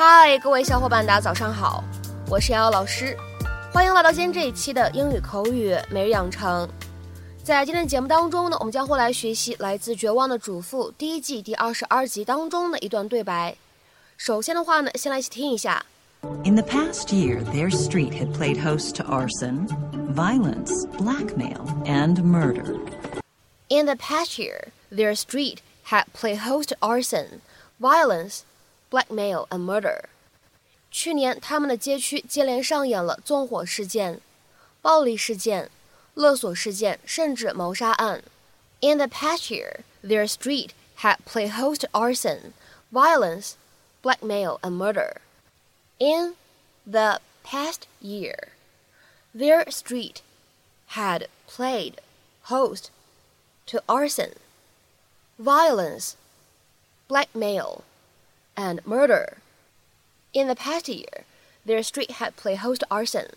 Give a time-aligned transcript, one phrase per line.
[0.00, 1.82] 嗨，各位小伙伴，大家早上好，
[2.30, 3.16] 我是瑶瑶老师，
[3.72, 6.68] 欢迎来到今天这一期的英语口语每日养成。
[7.42, 13.56] 在今天的节目当中呢，我们将会来学习来自《绝望的主妇》第一季第二十二集当中的一段对白。
[14.16, 15.84] 首先的话呢，先来一起听一下。
[16.44, 19.66] In the past year, their street had played host to arson,
[20.14, 22.76] violence, blackmail, and murder.
[23.66, 25.56] In the past year, their street
[25.88, 27.40] had played host to arson,
[27.80, 28.42] violence,
[28.89, 30.05] blackmail and murder。
[30.91, 34.21] 去年，他们的街区接连上演了纵火事件、
[34.81, 35.71] 暴力事件、
[36.13, 38.23] 勒索事件，甚至谋杀案。
[38.81, 42.53] In the past year, their street had played host to arson,
[42.91, 43.53] violence,
[44.03, 45.17] blackmail and murder.
[45.97, 46.35] In
[46.85, 48.49] the past year,
[49.33, 50.17] their street
[50.89, 51.95] had played
[52.49, 52.89] host
[53.67, 54.33] to arson,
[55.39, 56.15] violence,
[57.07, 57.83] blackmail,
[58.57, 59.37] and murder.
[60.33, 61.23] In the past year,
[61.65, 63.27] their street had played host to arson,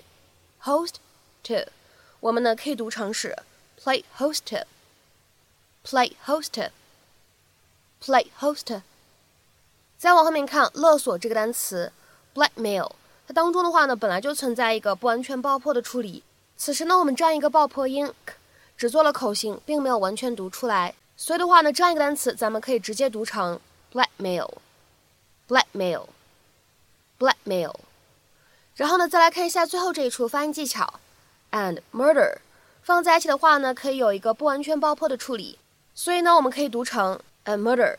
[0.62, 0.96] host
[1.44, 1.72] to，
[2.20, 3.36] 我们呢可以读成是
[3.82, 4.64] play host
[5.84, 6.70] play host
[8.04, 8.82] play host。
[9.98, 11.92] 再往后面看勒索这个单词
[12.34, 12.92] blackmail，
[13.26, 16.22] 它当中的话呢，本来就存在一个不完全爆破的处理，
[16.58, 18.12] 此时呢，我们这样一个爆破音
[18.76, 23.58] 只做了口型，并没有完全读出来，所以的话呢，这样一个单词咱们可以直接读成
[23.94, 24.50] blackmail。
[25.49, 26.07] blackmail,
[27.19, 27.75] blackmail。
[28.77, 31.01] 然后呢，再来看一下最后这一处发音技巧，
[31.51, 32.39] and murder
[32.83, 35.59] 放在一起的话呢，可以有一个不完全爆破的处理，
[35.95, 37.97] 所以呢，我们可以读成 and murder,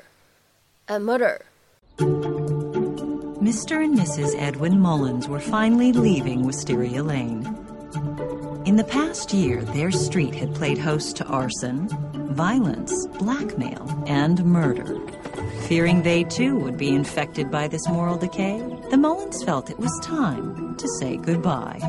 [0.87, 3.81] and murder。Mr.
[3.81, 4.35] and Mrs.
[4.37, 7.43] Edwin Mullins were finally leaving Wisteria Lane.
[8.65, 11.87] In the past year, their street had played host to arson,
[12.33, 14.99] violence, blackmail, and murder.
[15.67, 19.91] Fearing they too would be infected by this moral decay, the Mullins felt it was
[20.01, 21.79] time to say goodbye.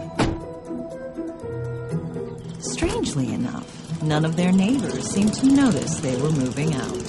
[2.60, 3.66] Strangely enough,
[4.03, 7.03] none of their neighbors seemed to notice they were moving out.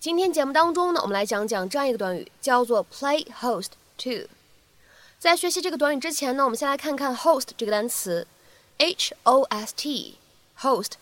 [0.00, 4.28] 今天节目当中呢，我们来讲讲这样一个短语，叫做 play host to。
[5.18, 8.26] 在学习这个短语之前呢，我们先来看看 host 这个单词，
[8.78, 10.92] h o s t，host。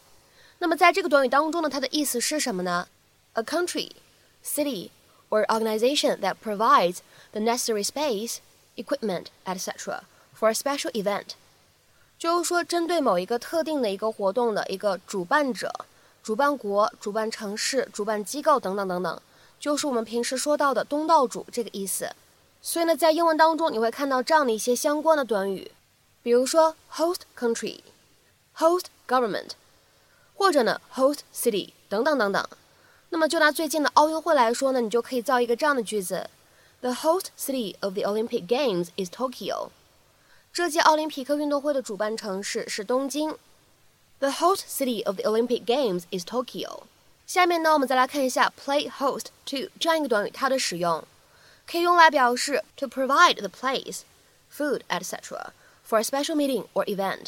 [0.58, 2.88] 那么在这个短语当中呢，它的意思是什么呢
[3.33, 3.91] ？a country,
[4.43, 4.89] city,
[5.29, 6.99] or organization that provides
[7.31, 8.39] the necessary space,
[8.75, 10.01] equipment, etc.
[10.33, 11.35] for a special event.
[12.17, 15.73] 就是说，针对某一个特定的一个活动的一个主办者、
[16.21, 19.21] 主办国、主办城市、主办机构等等等等，
[19.59, 22.09] 就是我们平时说到的东道主这个意思。
[22.61, 25.71] 所以呢，在英文当中你会看到这样的一些相关的短语，
[26.21, 27.79] 比如说 host country、
[28.57, 29.51] host government，
[30.35, 32.45] 或者呢 host city 等等等等。
[33.09, 36.29] 那么就拿最近的奥运会来说呢，你就可以造一个这样的句子
[36.81, 39.69] ：The host city of the Olympic Games is Tokyo。
[40.53, 43.35] 这届奥林匹克运动会的主办城市是东京。
[44.19, 46.83] The host city of the Olympic Games is Tokyo。
[47.25, 51.03] 下面呢，我们再来看一下 play host to 这样一个短语，它的使用
[51.65, 54.01] 可以用来表示 to provide the place,
[54.51, 55.51] food, etc.
[55.87, 57.27] for a special meeting or event，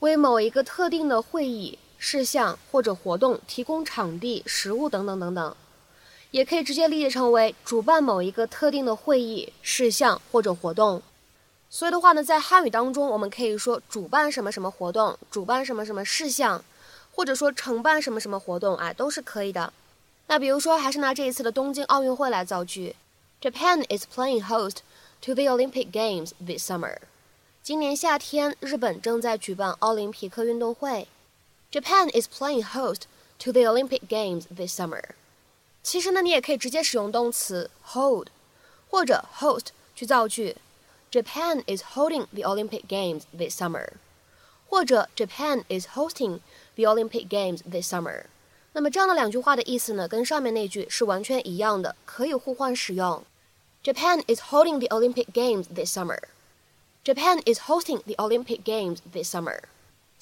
[0.00, 1.78] 为某一个特定的会议。
[2.06, 5.56] 事项或者活动提供场地、食物等等等等，
[6.32, 11.00] 也可以直接理解成为主办某一个特定的会议、事项或者活动。
[11.70, 16.62] 所以的话呢，在汉语当中，我们可以说主办什么什么活动，主办什么什么事项，
[17.10, 19.72] 或者说承办什么什么活动啊，都是可以的。
[20.26, 22.94] 那比如说，还是拿这一次的东京奥运会来造句
[23.40, 24.80] ：Japan is playing host
[25.22, 26.98] to the Olympic Games this summer。
[27.62, 31.08] 今年夏天，日本正在举办奥林匹克运动会。
[31.73, 33.03] Japan is playing host
[33.39, 35.11] to the Olympic Games this summer。
[35.83, 38.27] 其实呢，你也可以直接使用动词 hold
[38.89, 40.57] 或者 host 去造句。
[41.11, 43.93] Japan is holding the Olympic Games this summer，
[44.67, 46.39] 或者 Japan is hosting
[46.75, 48.25] the Olympic Games this summer。
[48.73, 53.23] 那么这样的两句话的意思呢，跟上面那句是完全一样的，可以互换使用。
[53.83, 56.19] Japan is holding the Olympic Games this summer.
[57.03, 59.61] Japan is hosting the Olympic Games this summer.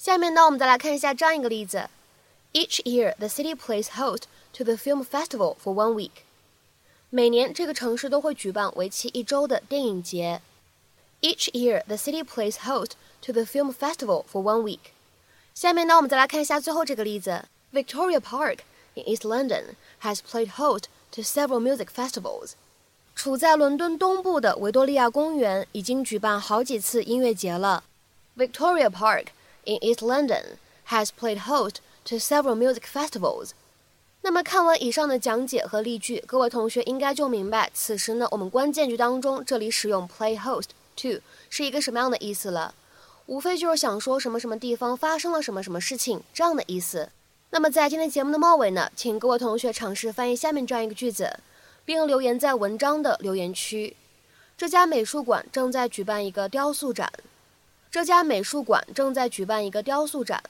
[0.02, 1.88] 下面呢，我们再来看一下这样一个例子：
[2.52, 4.22] Each year, the city plays host
[4.54, 6.22] to the film festival for one week.
[7.10, 10.40] 每年这个城市都会举办为期一周的电影节。
[11.20, 12.92] Each year, the city plays host
[13.22, 14.92] to the film festival for one week.
[15.54, 18.58] 下面呢，我们再来看一下最后这个例子：Victoria Park
[18.94, 22.52] in East London has played host to several music festivals.
[23.16, 27.82] 处在伦敦东部的维多利亚公园已经举办好几次音乐节了。
[28.36, 29.26] Victoria Park
[29.65, 30.57] In East London
[30.87, 31.75] has played host
[32.05, 33.51] to several music festivals.
[34.21, 42.73] 那么看完以上的讲解和例句，各位同学应该就明白，此时呢，我们关键句当中这里使用 play host to 是一个什么样的意思了。
[43.25, 47.09] 无非就是想说什么什么地方发生了什么什么事情这样的意思。
[47.51, 51.39] 那么在今天节目的末尾呢，请各位同学尝试翻译下面这样一个句子，
[51.85, 53.95] 并留言在文章的留言区。
[54.57, 57.11] 这家美术馆正在举办一个雕塑展。
[57.93, 60.43] 这家美术馆正在举办一个雕塑展。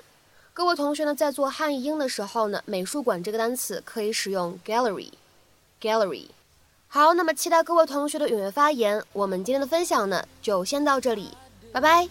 [0.54, 6.28] 各位同学呢，在做汉译英的时候呢，美术馆这个单词可以使用 gallery，gallery。
[6.88, 9.04] 好，那么期待各位同学的踊跃发言。
[9.12, 11.36] 我们今天的分享呢，就先到这里，
[11.74, 12.08] 拜拜。